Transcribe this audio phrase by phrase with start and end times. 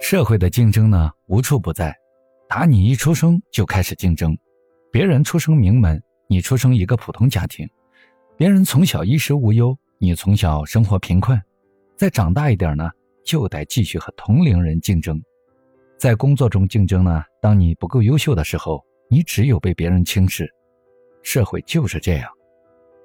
[0.00, 1.94] 社会的竞争呢，无处不在，
[2.48, 4.36] 打你一出生就开始竞争，
[4.90, 7.66] 别人出生名门，你出生一个普通家庭；
[8.36, 11.40] 别人从小衣食无忧，你从小生活贫困。
[11.96, 12.88] 再长大一点呢，
[13.24, 15.20] 就得继续和同龄人竞争。
[15.98, 20.48] 在工作中竞争呢，当你不够优秀的时候，你只有被别人轻视。
[21.22, 22.30] 社会就是这样，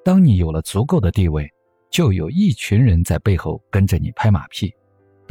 [0.05, 1.51] 当你有了足够的地位，
[1.89, 4.73] 就有一群人在背后跟着你拍马屁。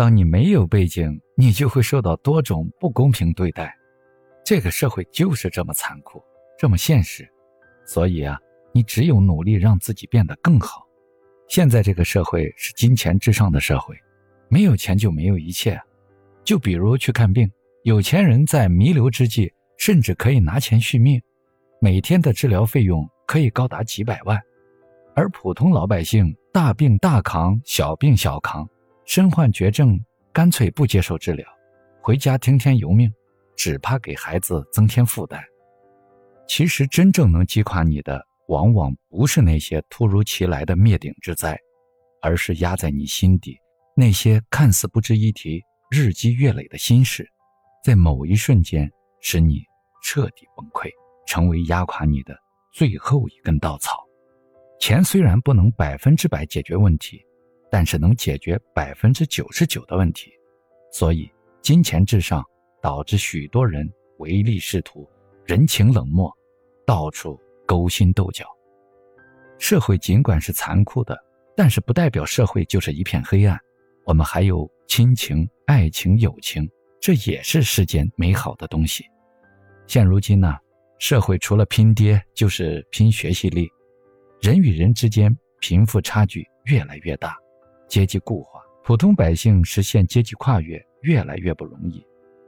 [0.03, 3.73] 当你没有背景，你就会受到多种不公平对待。
[4.45, 6.21] 这个社会就是这么残酷，
[6.59, 7.25] 这么现实。
[7.87, 8.37] 所以啊，
[8.73, 10.85] 你只有努力让自己变得更好。
[11.47, 13.95] 现在这个社会是金钱至上的社会，
[14.49, 15.81] 没有钱就没有一切。
[16.43, 17.49] 就比如去看病，
[17.85, 21.23] 有钱人在弥留之际，甚至可以拿钱续命，
[21.81, 24.37] 每天的治疗费用可以高达几百万，
[25.15, 28.69] 而普通老百姓大病大扛，小病小扛。
[29.05, 29.99] 身患绝症，
[30.33, 31.47] 干脆不接受治疗，
[32.01, 33.13] 回家听天由命，
[33.57, 35.43] 只怕给孩子增添负担。
[36.49, 41.59] 其实，真正能击垮你的，往往不是那些突如其来的灭顶之灾，
[42.21, 43.57] 而是压在你心底
[43.97, 47.29] 那些看似不值一提、日积月累的心事，
[47.85, 49.63] 在某一瞬间使你
[50.03, 50.89] 彻底崩溃，
[51.27, 52.35] 成为压垮你的
[52.73, 54.03] 最后一根稻草。
[54.81, 57.21] 钱虽然不能百分之百解决问题。
[57.73, 60.31] 但是能解决百分之九十九的问题，
[60.93, 62.45] 所以金钱至上
[62.83, 65.09] 导致许多人唯利是图、
[65.47, 66.31] 人情冷漠，
[66.85, 68.45] 到处勾心斗角。
[69.59, 71.19] 社会尽管是残酷的，
[71.57, 73.59] 但是不代表社会就是一片黑暗。
[74.05, 76.69] 我们还有亲情、爱情、友情，
[77.01, 79.03] 这也是世间美好的东西。
[79.87, 80.59] 现如今呢，
[80.99, 83.67] 社会除了拼爹就是拼学习力，
[84.43, 87.35] 人与人之间贫富差距越来越大。
[87.93, 92.03] 阶级固化，普通百姓实现阶级跨越越来越不容易，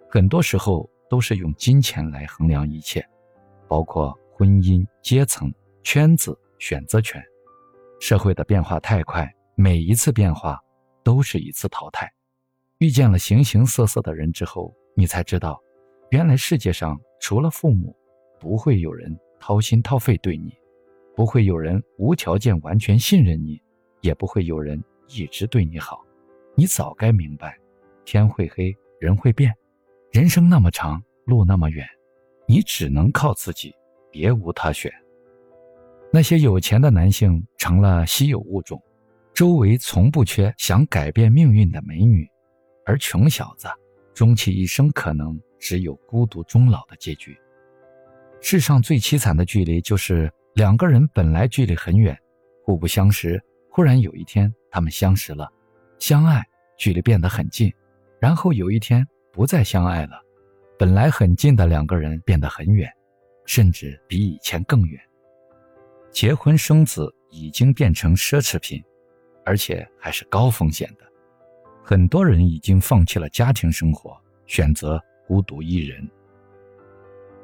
[0.08, 3.06] 很多时候都是用金钱来衡量一切，
[3.68, 7.22] 包括婚姻、阶层、圈子、选择权。
[8.00, 10.58] 社会的变化太快，每一次变化
[11.02, 12.10] 都是一次淘汰。
[12.78, 15.60] 遇见了形形色色的人之后，你才知道，
[16.08, 17.94] 原来世界上除了父母，
[18.40, 20.54] 不会有人掏心掏肺对你，
[21.14, 23.60] 不会有人无条件完全信任你，
[24.00, 24.82] 也不会有人。
[25.08, 26.04] 一直对你好，
[26.54, 27.58] 你早该明白，
[28.04, 29.54] 天会黑，人会变，
[30.10, 31.86] 人生那么长，路那么远，
[32.46, 33.74] 你只能靠自己，
[34.10, 34.92] 别无他选。
[36.12, 38.80] 那些有钱的男性成了稀有物种，
[39.32, 42.28] 周围从不缺想改变命运的美女，
[42.86, 43.68] 而穷小子
[44.14, 47.36] 终其一生可能只有孤独终老的结局。
[48.40, 52.16] 世上最凄惨的距离，就是两个人本来距离很远，
[52.64, 53.42] 互不相识。
[53.68, 55.48] 忽然有一天，他们相识了，
[56.00, 56.44] 相爱，
[56.76, 57.72] 距离变得很近，
[58.20, 60.20] 然后有一天不再相爱了，
[60.76, 62.92] 本来很近的两个人变得很远，
[63.46, 65.00] 甚至比以前更远。
[66.10, 68.82] 结婚生子已经变成奢侈品，
[69.44, 71.04] 而且还是高风险的。
[71.84, 76.04] 很多人已经放弃了家庭生活，选择孤独一人。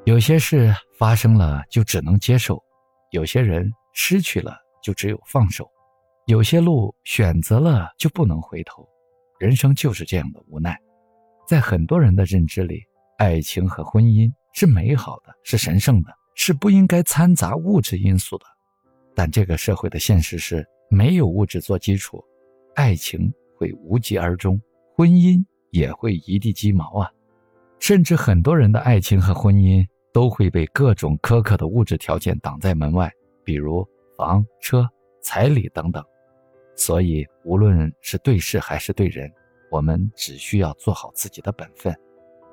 [0.03, 2.61] 有些事发生了就只能接受，
[3.11, 5.65] 有些人失去了就只有放手。
[6.25, 8.87] 有些路选择了就不能回头，
[9.39, 10.77] 人生就是这样的无奈。
[11.47, 12.81] 在很多人的认知里，
[13.17, 18.45] 爱情和婚姻是美好的，是神圣的，是不应该掺杂物质因素的。
[19.13, 22.23] 但这个社会的现实是，没有物质做基础，
[22.75, 24.61] 爱情会无疾而终，
[24.95, 27.11] 婚姻也会一地鸡毛啊！
[27.79, 33.11] 甚至很多人的爱情和婚姻都会被各种苛刻的物质条件挡在门外，
[33.43, 34.87] 比如房、车、
[35.21, 36.01] 彩礼等等。
[36.75, 39.31] 所以，无论是对事还是对人，
[39.69, 41.95] 我们只需要做好自己的本分，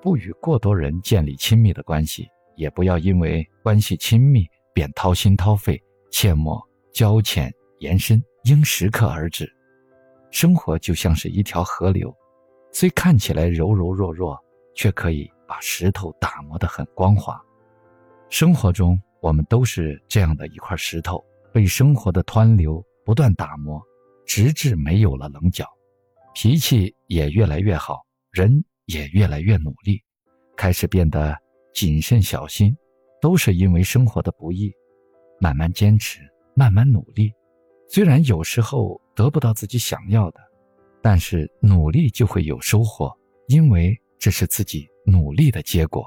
[0.03, 6.63] 不与过多人建立亲密的关系，也不要因为关系亲密便掏心掏肺，切莫
[6.93, 9.51] 交浅言深，应适可而止。
[10.31, 12.15] 生活就像是一条河流，
[12.71, 14.39] 虽看起来柔柔弱弱，
[14.75, 17.41] 却可以把石头打磨得很光滑。
[18.29, 23.83] 生活中，我们都是这样的一块石头，被生活的湍流不断打磨。
[24.29, 25.67] 直至没有了棱角，
[26.35, 30.01] 脾气也越来越好，人也越来越努力，
[30.55, 31.35] 开始变得
[31.73, 32.77] 谨慎小心，
[33.23, 34.71] 都是因为生活的不易。
[35.41, 36.21] 慢慢坚持，
[36.55, 37.33] 慢慢努力，
[37.89, 40.41] 虽然有时候得不到自己想要的，
[41.01, 43.11] 但是努力就会有收获，
[43.47, 46.05] 因为这是自己努力的结果。